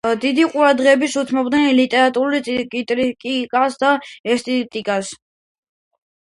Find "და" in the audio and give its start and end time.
3.85-3.93